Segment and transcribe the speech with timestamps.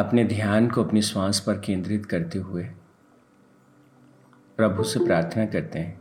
[0.00, 2.64] अपने ध्यान को अपनी श्वास पर केंद्रित करते हुए
[4.56, 5.98] प्रभु से प्रार्थना करते हैं।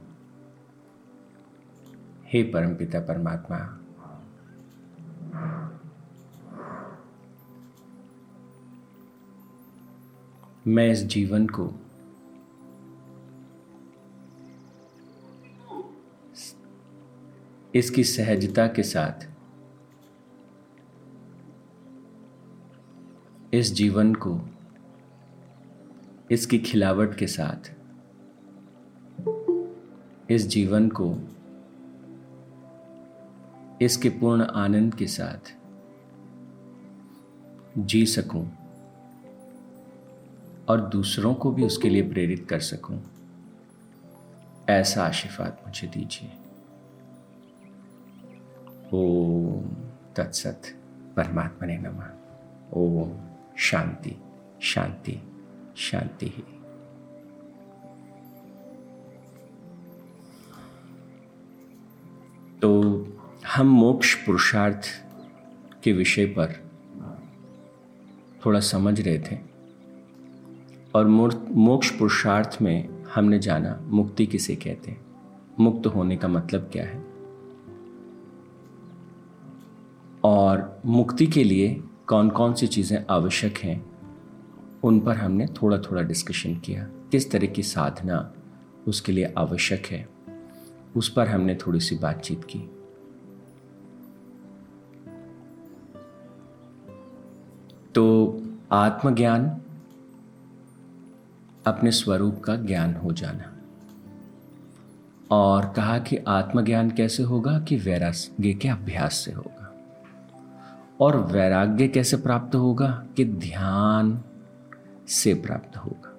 [2.25, 3.57] हे परमपिता परमात्मा,
[10.67, 11.71] मैं इस जीवन को
[17.75, 19.27] इसकी सहजता के साथ
[23.53, 24.41] इस जीवन को,
[26.31, 27.71] इसकी खिलावट के साथ,
[30.31, 31.17] इस जीवन को,
[33.81, 35.55] इसके पूर्ण आनंद के साथ
[37.77, 38.51] जी सकूँ
[40.67, 43.03] और दूसरों को भी उसके लिए प्रेरित कर सकूँ।
[44.69, 46.31] ऐसा आशीर्वाद मुझे दीजिए।
[48.93, 49.65] ओम
[50.15, 50.61] तत्सत
[51.15, 52.09] परमात्मा ने नमः।
[52.73, 53.28] ओम।
[53.59, 54.15] शांति
[54.61, 55.21] शांति
[55.77, 56.43] शांति ही।
[62.61, 62.81] तो
[63.47, 64.81] हम मोक्ष पुरुषार्थ
[65.83, 66.53] के विषय पर
[68.45, 69.37] थोड़ा समझ रहे थे
[70.95, 71.07] और
[71.51, 75.05] मोक्ष पुरुषार्थ में हमने जाना मुक्ति किसे कहते हैं?
[75.59, 77.09] मुक्त होने का मतलब क्या है?
[80.23, 83.85] और मुक्ति के लिए कौन कौन सी चीज़ें आवश्यक हैं,
[84.83, 88.33] उन पर हमने थोड़ा थोड़ा डिस्कशन किया। किस तरह की साधना
[88.87, 90.09] उसके लिए आवश्यक है,
[90.95, 92.59] उस पर हमने थोड़ी सी बातचीत की।
[97.95, 98.35] तो
[98.71, 99.61] आत्मज्ञान
[101.67, 103.57] अपने स्वरूप का ज्ञान हो जाना।
[105.31, 109.58] और कहा कि आत्मज्ञान कैसे होगा कि वैराग्य के अभ्यास से होगा?
[110.99, 113.05] और वैराग्य कैसे प्राप्त होगा?
[113.17, 114.23] कि ध्यान
[115.07, 116.15] से प्राप्त होगा।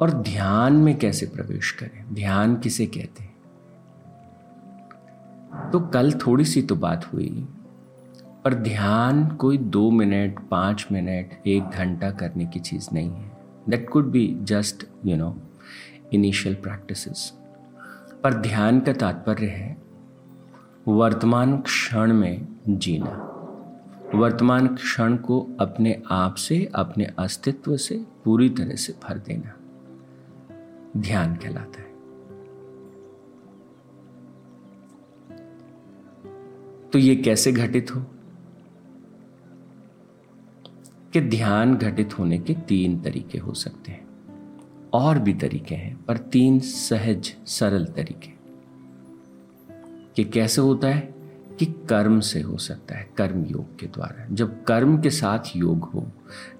[0.00, 2.14] और ध्यान में कैसे प्रवेश करें?
[2.14, 3.30] ध्यान किसे कहते हैं?
[5.70, 7.48] तो कल थोड़ी सी तो बात हुई,
[8.44, 13.30] पर ध्यान कोई दो मिनट, पाँच मिनट, एक घंटा करने की चीज़ नहीं है।
[13.68, 15.38] That could be just you know
[16.12, 17.38] initial practices
[18.22, 19.82] पर ध्यान का तात्पर्य है,
[20.88, 23.29] वर्तमान क्षण में जीना।
[24.14, 29.56] वर्तमान क्षण को अपने आप से, अपने अस्तित्व से पूरी तरह से भर देना।
[31.00, 31.90] ध्यान कहलाता है।
[36.90, 38.06] तो ये कैसे घटित हो?
[41.12, 44.10] कि ध्यान घटित होने के तीन तरीके हो सकते हैं।
[44.92, 48.40] और भी तरीके हैं, पर तीन सहज, सरल तरीके।
[50.16, 51.19] कि कैसे होता है?
[51.60, 55.84] कि कर्म से हो सकता है, कर्म योग के द्वारा। जब कर्म के साथ योग
[55.84, 56.06] हो,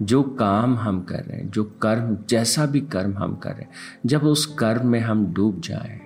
[0.02, 3.70] जो काम हम कर रहे हैं, जो कर्म, जैसा भी कर्म हम कर रहे हैं,
[4.06, 6.00] जब उस कर्म में हम डूब जाए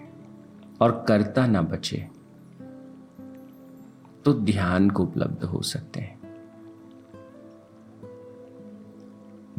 [0.80, 2.08] और करता ना बचे
[4.24, 6.20] तो ध्यान को उपलब्ध हो सकते हैं।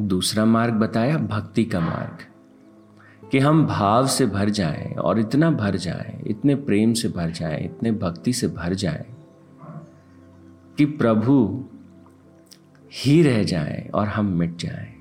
[0.00, 2.18] दूसरा मार्ग बताया, भक्ति का मार्ग।
[3.30, 7.64] कि हम भाव से भर जाएँ और इतना भर जाएँ, इतने प्रेम से भर जाएँ,
[7.64, 9.15] इतने भक्ति से भर जाएँ
[10.78, 11.64] कि प्रभु
[12.92, 14.94] ही रह जाए और हम मिट जाएँ।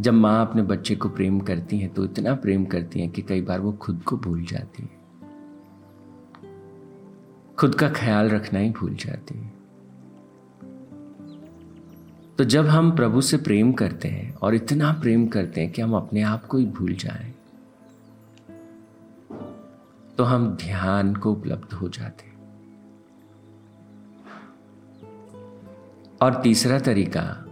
[0.00, 3.40] जब माँ अपने बच्चे को प्रेम करती है तो इतना प्रेम करती है कि कई
[3.40, 4.96] बार वो खुद को भूल जाती है।
[7.58, 9.52] खुद का ख्याल रखना ही भूल जाती है।
[12.38, 15.94] तो जब हम प्रभु से प्रेम करते हैं और इतना प्रेम करते हैं कि हम
[15.94, 17.34] अपने आप को ही भूल जाएँ,
[20.18, 22.25] तो हम ध्यान को उपलब्ध हो जाते हैं।
[26.22, 27.42] और तीसरा तरीका।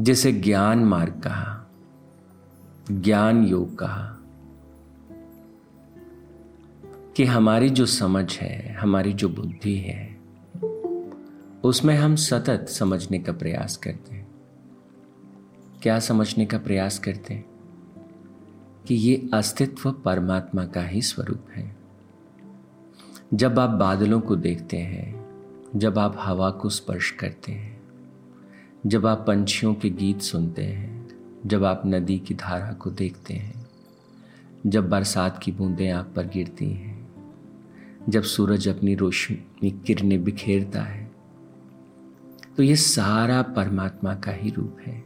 [0.00, 1.66] जिसे ज्ञान मार्ग कहा,
[2.90, 4.14] ज्ञान योग कहा,
[7.16, 10.18] कि हमारी जो समझ है, हमारी जो बुद्धि है,
[11.64, 14.28] उसमें हम सतत समझने का प्रयास करते हैं।
[15.82, 17.46] क्या समझने का प्रयास करते हैं?
[18.86, 21.77] कि ये अस्तित्व परमात्मा का ही स्वरूप है।
[23.34, 25.26] जब आप बादलों को देखते हैं,
[25.76, 27.80] जब आप हवा को स्पर्श करते हैं,
[28.86, 31.08] जब आप पंछियों के गीत सुनते हैं,
[31.46, 33.66] जब आप नदी की धारा को देखते हैं,
[34.66, 37.08] जब बरसात की बूंदें आप पर गिरती हैं,
[38.08, 41.10] जब सूरज अपनी रोशनी किरणें बिखेरता है
[42.56, 45.04] तो ये सारा परमात्मा का ही रूप है।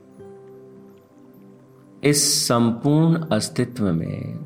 [2.04, 4.36] इस संपूर्ण अस्तित्व में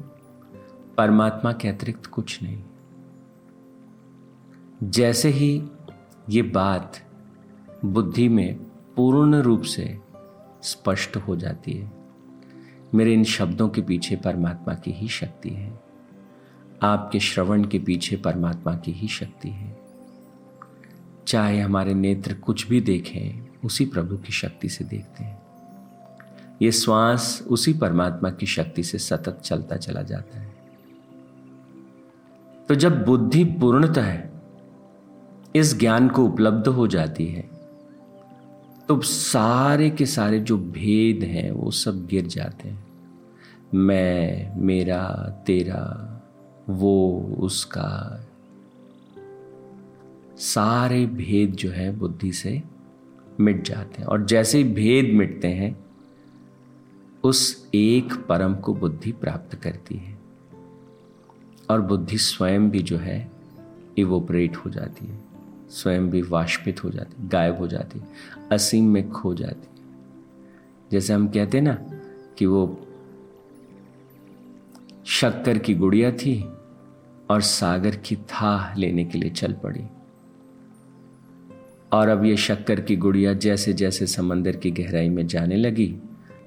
[0.96, 2.62] परमात्मा के अतिरिक्त कुछ नहीं।
[4.82, 5.62] जैसे ही
[6.30, 6.92] ये बात
[7.84, 8.58] बुद्धि में
[8.96, 9.98] पूर्ण रूप से
[10.62, 11.92] स्पष्ट हो जाती है,
[12.94, 15.80] मेरे इन शब्दों के पीछे परमात्मा की ही शक्ति है।
[16.82, 19.80] आपके श्रवण के पीछे परमात्मा की ही शक्ति है।
[21.26, 25.42] चाहे हमारे नेत्र कुछ भी देखें, उसी प्रभु की शक्ति से देखते हैं।
[26.62, 30.56] ये श्वास उसी परमात्मा की शक्ति से सतत चलता चला जाता है।
[32.68, 34.35] तो जब बुद्धि पूर्णतः
[35.58, 37.56] इस ज्ञान को उपलब्ध हो जाती है
[38.88, 42.86] तो सारे के सारे जो भेद हैं, वो सब गिर जाते हैं।
[43.74, 46.12] मैं, मेरा, तेरा,
[46.68, 48.24] वो, उसका,
[50.36, 52.62] सारे भेद जो है बुद्धि से
[53.40, 55.86] मिट जाते हैं। और जैसे ही भेद मिटते हैं,
[57.24, 60.18] उस एक परम को बुद्धि प्राप्त करती है।
[61.70, 63.30] और बुद्धि स्वयं भी जो है
[63.98, 65.25] इवोपरेट हो जाती है।
[65.76, 68.00] स्वयं भी वाष्पित हो जाती, गायब हो जाती,
[68.52, 69.68] असीम में खो जाती।
[70.92, 71.74] जैसे हम कहते ना
[72.38, 72.86] कि वो
[75.06, 76.42] शक्कर की गुड़िया थी
[77.30, 79.84] और सागर की थाह लेने के लिए चल पड़ी।
[81.92, 85.96] और अब ये शक्कर की गुड़िया जैसे जैसे समंदर की गहराई में जाने लगी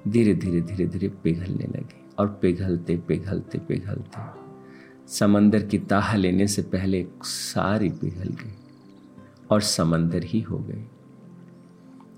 [0.07, 4.21] धीरे धीरे धीरे धीरे पिघलने लगी और पिघलते पिघलते पिघलते।
[5.07, 8.55] समंदर की ताह लेने से पहले सारी पिघल गई।
[9.51, 10.85] और समंदर ही हो गए।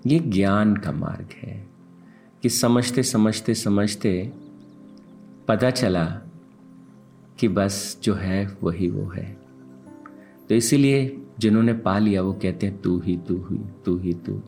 [0.08, 1.70] ये ज्ञान का मार्ग है
[2.42, 4.34] कि समझते समझते समझते
[5.48, 6.06] पता चला
[7.40, 9.42] कि बस जो है वही वो है।
[10.50, 14.42] तो इसीलिए जिन्होंने पा लिया, वो कहते हैं, तू ही तू ही तू ही, तू।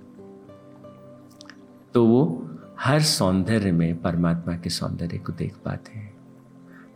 [1.94, 6.13] तो वो हर सौंदर्य में परमात्मा के सौंदर्य को देख पाते हैं।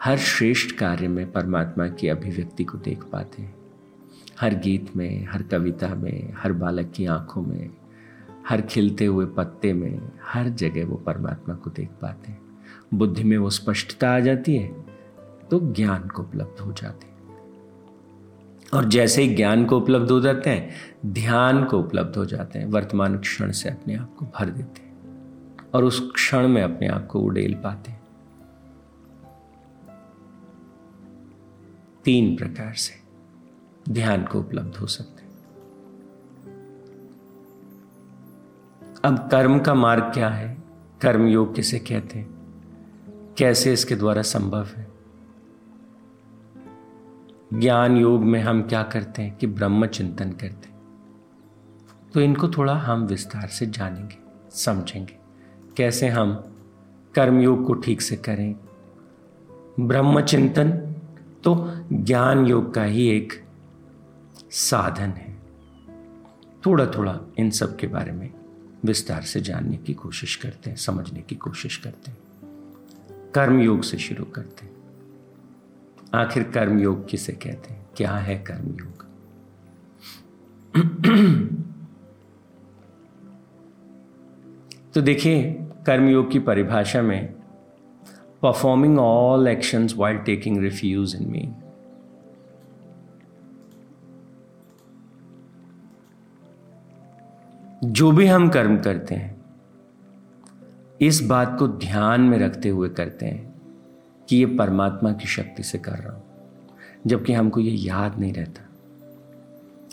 [0.03, 3.56] हर श्रेष्ठ कार्य में परमात्मा की अभिव्यक्ति को देख पाते हैं।
[4.39, 7.69] हर गीत में, हर कविता में, हर बालक की आँखों में,
[8.49, 12.41] हर खिलते हुए पत्ते में, हर जगह वो परमात्मा को देख पाते हैं।
[12.93, 14.87] बुद्धि में वो स्पष्टता आ जाती है
[15.51, 17.17] तो ज्ञान को उपलब्ध हो जाते हैं।
[18.73, 20.69] और जैसे ही ज्ञान को उपलब्ध हो जाते हैं,
[21.05, 24.97] ध्यान को उपलब्ध हो जाते हैं, वर्तमान क्षण से अपने आप को भर देते हैं
[25.73, 28.01] और उस क्षण में अपने आप को उड़ेल पाते हैं।
[32.03, 33.06] तीन प्रकार से।
[33.89, 35.17] ध्यान को उपलब्ध हो सकते
[39.03, 40.57] अब कर्म का मार्ग क्या है?
[41.01, 42.37] कर्म योग किसे कहते हैं।
[43.37, 44.87] कैसे इसके द्वारा संभव है?
[47.53, 50.81] ज्ञान योग में हम क्या करते हैं कि ब्रह्म चिंतन करते हैं।
[52.13, 54.17] तो इनको थोड़ा हम विस्तार से जानेंगे,
[54.51, 55.17] समझेंगे।
[55.77, 56.55] कैसे हम
[57.15, 58.55] कर्मयोग को ठीक से करें?
[59.79, 60.69] ब्रह्म चिंतन
[61.43, 63.46] तो ज्ञान योग का ही एक
[64.51, 65.37] साधन है।
[66.65, 68.33] थोड़ा थोड़ा इन सब के बारे में
[68.85, 72.17] विस्तार से जानने की कोशिश करते हैं, समझने की कोशिश करते हैं।
[73.31, 74.77] कर्म योग से शुरू करते हैं।
[76.13, 77.85] आखिर कर्म योग किसे कहते हैं?
[77.97, 79.07] क्या है कर्म योग
[84.93, 85.53] तो देखिए,
[85.85, 87.33] कर्मयोग की परिभाषा में
[88.41, 91.55] performing all actions while taking refuge in me
[97.83, 99.41] जो भी हम कर्म करते हैं,
[101.01, 103.61] इस बात को ध्यान में रखते हुए करते हैं
[104.29, 106.23] कि ये परमात्मा की शक्ति से कर रहा हूँ।
[107.07, 108.61] जबकि हमको ये याद नहीं रहता।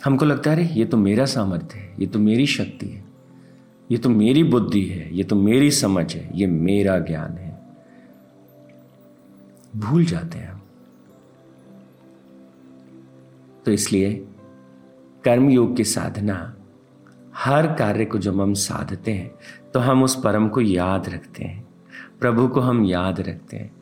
[0.04, 3.04] हमको लगता है, अरे, ये तो मेरा सामर्थ्य है, ये तो मेरी शक्ति है,
[3.90, 7.60] ये तो मेरी बुद्धि है, ये तो मेरी समझ है, ये मेरा ज्ञान है।
[9.76, 10.62] भूल जाते हैं हम।
[13.64, 14.28] तो इसलिए
[15.24, 16.53] कर्म योग की साधना
[17.34, 19.30] हर कार्य को जब हम साधते हैं
[19.74, 21.64] तो हम उस परम को याद रखते हैं,
[22.20, 23.72] प्रभु को हम याद रखते हैं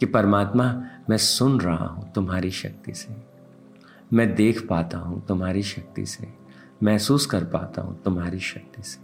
[0.00, 0.64] कि परमात्मा,
[1.10, 3.14] मैं सुन रहा हूँ तुम्हारी शक्ति से।
[4.12, 6.28] मैं देख पाता हूँ तुम्हारी शक्ति से।
[6.82, 9.00] महसूस कर पाता हूँ तुम्हारी शक्ति से।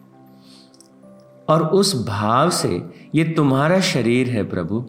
[1.49, 2.83] और उस भाव से
[3.15, 4.85] ये तुम्हारा शरीर है प्रभु,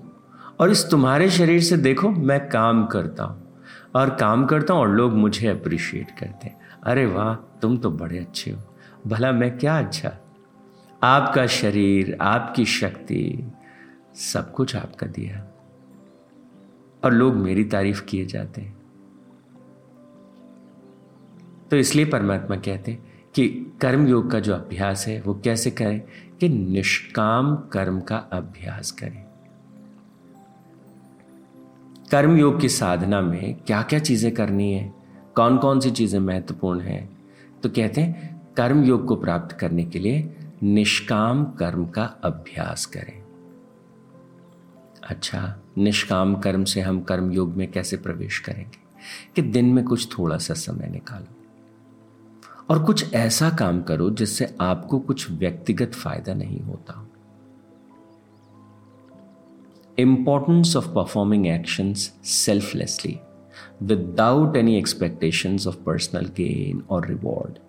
[0.59, 3.47] और इस तुम्हारे शरीर से देखो, मैं काम करता हूँ।
[3.95, 8.17] और काम करता हूँ और लोग मुझे अप्रिशिएट करते हैं। अरे वाह, तुम तो बड़े
[8.19, 8.59] अच्छे हो।
[9.07, 10.17] भला मैं क्या अच्छा?
[11.03, 13.51] आपका शरीर, आपकी शक्ति,
[14.15, 15.47] सब कुछ आपका दिया।
[17.03, 18.77] और लोग मेरी तारीफ़ किए जाते हैं।
[21.71, 23.47] तो इसलिए परमात्मा कहते हैं कि
[23.81, 26.01] कर्म योग का जो अभ्यास है, वो कैसे करें?
[26.39, 29.25] कि निष्काम कर्म का अभ्यास करें।
[32.11, 34.93] कर्म योग की साधना में क्या क्या चीज़ें करनी है?
[35.35, 37.17] कौन कौन सी चीज़ें महत्वपूर्ण हैं?
[37.63, 43.23] तो कहते हैं कर्म योग को प्राप्त करने के लिए निष्काम कर्म का अभ्यास करें।
[45.03, 48.77] अच्छा निष्काम कर्म से हम कर्म योग में कैसे प्रवेश करेंगे?
[49.35, 51.25] कि दिन में कुछ थोड़ा सा समय निकालो।
[52.69, 57.07] और कुछ ऐसा काम करो जिससे आपको कुछ व्यक्तिगत फ़ायदा नहीं होता।
[59.99, 63.19] Importance of performing actions selflessly
[63.83, 67.59] without any expectations of personal gain और रिवॉर्ड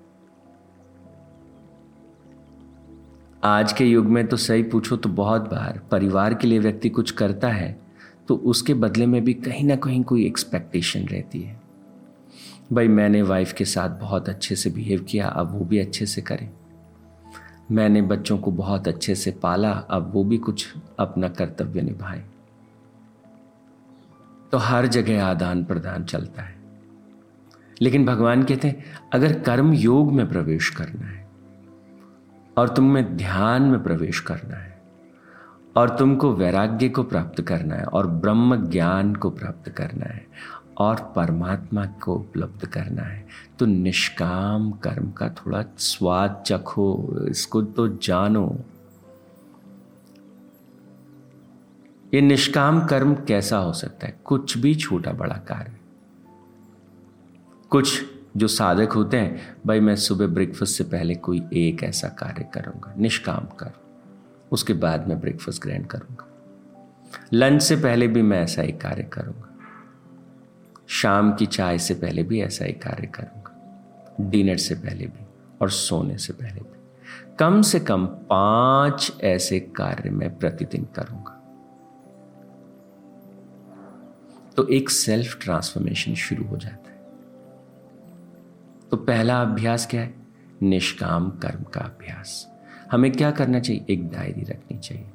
[3.44, 7.10] आज के युग में तो सही पूछो तो बहुत बार परिवार के लिए व्यक्ति कुछ
[7.10, 7.80] करता है
[8.28, 11.60] तो उसके बदले में भी कहीं ना कहीं कोई एक्सपेक्टेशन रहती है।
[12.72, 16.22] भाई मैंने वाइफ के साथ बहुत अच्छे से बिहेव किया, अब वो भी अच्छे से
[16.22, 16.50] करें।
[17.72, 22.24] मैंने बच्चों को बहुत अच्छे से पाला, अब वो भी कुछ अपना कर्तव्य निभाए।
[24.52, 26.56] तो हर जगह आदान प्रदान चलता है।
[27.82, 31.19] लेकिन भगवान कहते हैं, अगर कर्म योग में प्रवेश करना है
[32.60, 34.82] और तुम में ध्यान में प्रवेश करना है।
[35.76, 40.26] और तुमको वैराग्य को प्राप्त करना है और ब्रह्म ज्ञान को प्राप्त करना है
[40.78, 43.26] और परमात्मा को उपलब्ध करना है।
[43.58, 48.56] तो निष्काम कर्म का थोड़ा स्वाद चखो, इसको तो जानो।
[52.14, 54.20] ये निष्काम कर्म कैसा हो सकता है?
[54.24, 55.72] कुछ भी छोटा बड़ा कार्य।
[57.70, 62.44] कुछ जो साधक होते हैं, भाई मैं सुबह ब्रेकफास्ट से पहले कोई एक ऐसा कार्य
[62.54, 63.72] करूँगा, निष्काम कर,
[64.52, 66.26] उसके बाद मैं ब्रेकफास्ट ग्रहण करूँगा।
[67.32, 69.46] लंच से पहले भी मैं ऐसा ही कार्य करूँगा।
[70.88, 73.36] शाम की चाय से पहले भी ऐसा ही कार्य करूँगा।
[74.20, 75.26] डिनर से पहले भी
[75.60, 76.80] और सोने से पहले भी।
[77.38, 81.36] कम से कम पाँच ऐसे कार्य मैं प्रतिदिन करूँगा।
[84.56, 86.89] तो एक सेल्फ ट्रांसफॉर्मेशन शुरू हो जाता है।
[88.90, 90.14] तो पहला अभ्यास क्या है?
[90.62, 92.46] निष्काम कर्म का अभ्यास।
[92.92, 93.84] हमें क्या करना चाहिए?
[93.90, 95.06] एक डायरी रखनी चाहिए।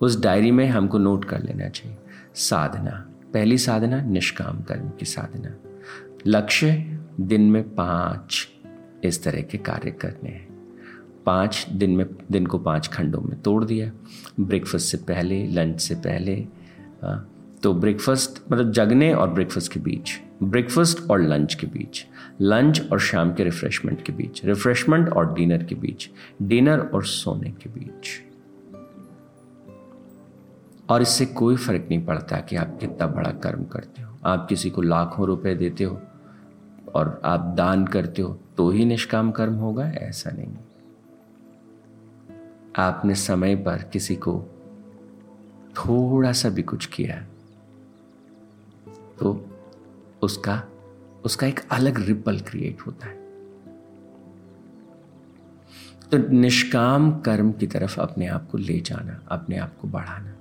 [0.00, 1.96] उस डायरी में हमको नोट कर लेना चाहिए।
[2.34, 5.54] साधना। पहली साधना, निष्काम कर्म की साधना।
[6.26, 8.48] लक्ष्य, दिन में पाँच
[9.04, 10.48] इस तरह के कार्य करने हैं।
[11.26, 13.90] पाँच दिन में, दिन को पाँच खंडों में तोड़ दिया।
[14.40, 16.36] ब्रेकफास्ट से पहले, लंच से पहले
[17.62, 20.10] तो ब्रेकफास्ट मतलब जगने और ब्रेकफास्ट के बीच।
[20.42, 22.04] ब्रेकफास्ट और लंच के बीच
[22.40, 26.08] लंच और शाम के रिफ्रेशमेंट के बीच रिफ्रेशमेंट और डिनर के बीच
[26.42, 28.08] डिनर और सोने के बीच।
[30.88, 34.70] और इससे कोई फ़र्क नहीं पड़ता कि आप कितना बड़ा कर्म करते हो। आप किसी
[34.70, 36.00] को लाखों रुपए देते हो
[36.94, 40.56] और आप दान करते हो तो ही निष्काम कर्म होगा, ऐसा नहीं।
[42.76, 44.42] आपने समय पर किसी को
[45.76, 47.16] थोड़ा सा भी कुछ किया
[49.18, 49.46] तो
[50.22, 50.62] उसका
[51.24, 53.18] उसका एक अलग रिपल क्रिएट होता है।
[56.12, 60.36] तो निष्काम कर्म की तरफ़ अपने आप को ले जाना, अपने आप को बढ़ाना।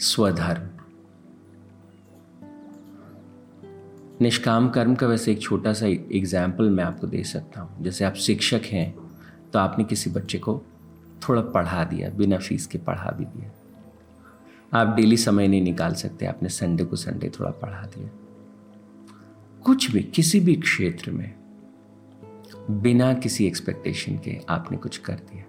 [0.00, 0.70] स्वधर्म।
[4.20, 8.14] निष्काम कर्म का वैसे एक छोटा सा एग्ज़ाम्पल मैं आपको दे सकता हूँ। जैसे आप
[8.14, 8.90] शिक्षक हैं
[9.52, 10.60] तो आपने किसी बच्चे को
[11.28, 13.50] थोड़ा पढ़ा दिया, बिना फ़ीस के पढ़ा भी दिया।
[14.72, 18.10] आप डेली समय नहीं निकाल सकते, आपने संडे को संडे थोड़ा पढ़ा दिया।
[19.64, 21.34] कुछ भी, किसी भी क्षेत्र में
[22.70, 25.44] बिना किसी एक्सपेक्टेशन के आपने कुछ कर दिया।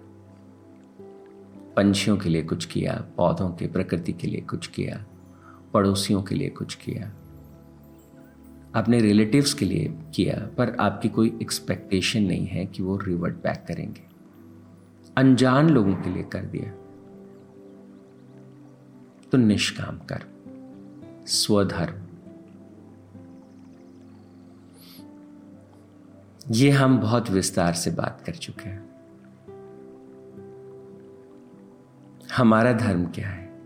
[1.76, 5.06] पंछियों के लिए कुछ किया, पौधों के, प्रकृति के लिए कुछ किया,
[5.74, 7.12] पड़ोसियों के लिए कुछ किया।
[8.74, 13.64] अपने रिलेटिव्स के लिए किया, पर आपकी कोई एक्सपेक्टेशन नहीं है कि वो रिवर्ट बैक
[13.68, 14.02] करेंगे।
[15.16, 16.87] अनजान लोगों के लिए कर दिया।
[19.32, 20.24] तो निष्काम कर।
[21.26, 22.08] स्वधर्म।
[26.50, 28.88] ये हम बहुत विस्तार से बात कर चुके हैं।
[32.36, 33.62] हमारा धर्म क्या है?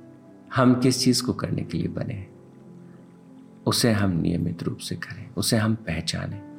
[0.54, 2.32] हम किस चीज़ को करने के लिए बने हैं?
[3.66, 6.52] उसे हम नियमित रूप से करें, उसे हम पहचानें।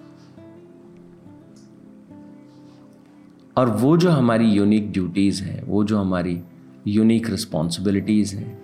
[3.57, 6.43] और वो जो हमारी यूनिक ड्यूटीज़ हैं, वो जो हमारी
[6.87, 8.63] यूनिक रिस्पॉन्सिबिलिटीज हैं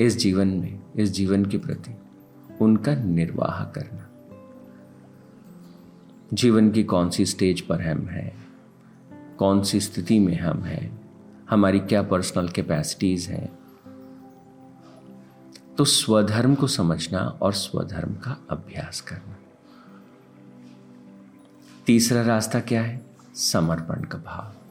[0.00, 1.96] इस जीवन में, इस जीवन के प्रति
[2.60, 4.08] उनका निर्वाह करना।
[6.34, 8.46] जीवन की कौन सी स्टेज पर हम हैं?
[9.36, 11.10] कौन सी स्थिति में हम हैं?
[11.50, 13.58] हमारी क्या पर्सनल कैपेसिटीज हैं?
[15.78, 19.36] तो स्वधर्म को समझना और स्वधर्म का अभ्यास करना।
[21.86, 23.06] तीसरा रास्ता क्या है?
[23.34, 24.61] समर्पण का भाव।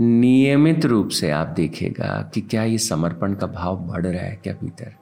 [0.00, 4.54] नियमित रूप से आप देखेगा कि क्या ये समर्पण का भाव बढ़ रहा है क्या
[4.54, 4.92] भीतर।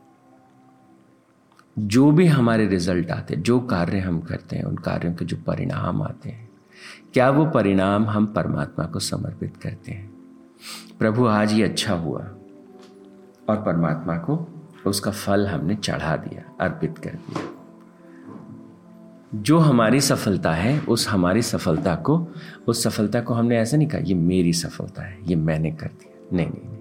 [1.78, 5.36] जो भी हमारे रिज़ल्ट आते हैं, जो कार्य हम करते हैं, उन कार्यों के जो
[5.46, 6.50] परिणाम आते हैं,
[7.14, 10.10] क्या वो परिणाम हम परमात्मा को समर्पित करते हैं?
[10.98, 12.20] प्रभु, आज ये अच्छा हुआ
[13.48, 14.48] और परमात्मा को
[14.86, 17.59] उसका फल हमने चढ़ा दिया, अर्पित कर दिया।
[19.34, 22.28] जो हमारी सफलता है, उस हमारी सफलता को,
[22.68, 26.36] उस सफलता को हमने ऐसे नहीं कहा, ये मेरी सफलता है, ये मैंने कर दिया।
[26.36, 26.78] नहीं नहीं नहीं।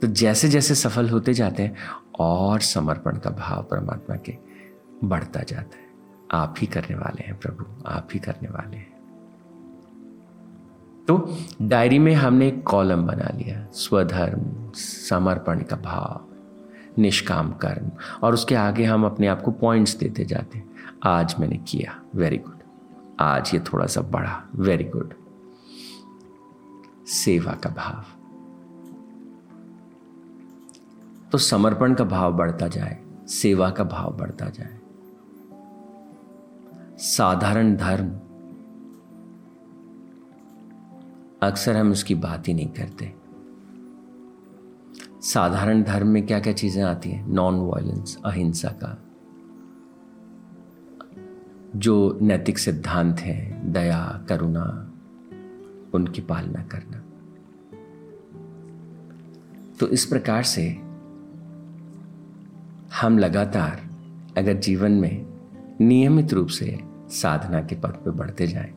[0.00, 1.76] तो जैसे जैसे सफल होते जाते हैं,
[2.20, 4.36] और समर्पण का भाव परमात्मा के
[5.04, 5.86] बढ़ता जाता है।
[6.32, 8.96] आप ही करने वाले हैं प्रभु, आप ही करने वाले हैं।
[11.08, 16.24] तो डायरी में हमने एक कॉलम बना लिया, स्वधर्म, समर्पण का भाव,
[17.02, 17.90] निष्काम कर्म,
[18.22, 20.58] और उसके आगे हम अपने आप को पॉइंट्स देते जाते
[21.02, 22.58] आज मैंने किया। वेरी गुड
[23.20, 25.14] आज ये थोड़ा सा बढ़ा। वेरी गुड
[27.06, 28.04] सेवा का भाव।
[31.32, 34.80] तो समर्पण का भाव बढ़ता जाए, सेवा का भाव बढ़ता जाए।
[36.98, 38.08] साधारण धर्म,
[41.42, 43.14] अक्सर हम उसकी बात ही नहीं करते।
[45.20, 47.26] साधारण धर्म में क्या क्या चीज़ें आती हैं?
[47.26, 49.02] नॉन वायलेंस अहिंसा का।
[51.76, 54.90] जो नैतिक सिद्धांत हैं, दया, करुणा,
[55.94, 57.02] उनकी पालना करना।
[59.80, 60.70] तो इस प्रकार से
[63.00, 63.82] हम लगातार
[64.38, 65.26] अगर जीवन में
[65.80, 66.78] नियमित रूप से
[67.08, 68.74] साधना के पथ पर बढ़ते जाएँ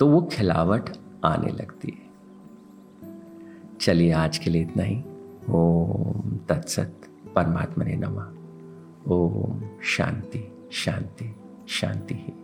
[0.00, 0.90] तो वो खिलावट
[1.24, 2.08] आने लगती है।
[3.80, 5.04] चलिए आज के लिए इतना ही।
[5.50, 6.94] ओम तत्सत
[7.34, 8.34] परमात्मा ने नमा।
[9.08, 11.34] ओम शांति शांति।
[11.68, 12.37] शांति ही।